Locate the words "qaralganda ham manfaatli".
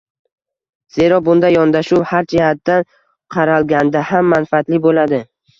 3.37-4.85